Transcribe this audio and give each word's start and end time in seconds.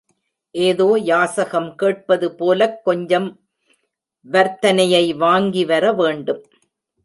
ஏதோ 0.51 0.99
யாசகம் 1.03 1.75
கேட்பது 1.75 2.35
போலக் 2.35 2.83
கொஞ்சம் 2.83 3.41
வர்த்தனையை 4.31 5.05
வாங்கிவர 5.15 5.95
வேண்டும். 5.95 6.43